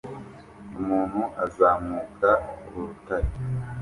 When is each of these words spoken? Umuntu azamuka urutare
Umuntu 0.79 1.21
azamuka 1.45 2.29
urutare 2.67 3.29